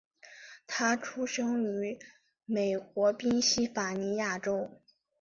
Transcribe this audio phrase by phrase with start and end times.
[0.65, 1.99] 他出生于
[2.45, 4.81] 美国宾夕法尼亚州。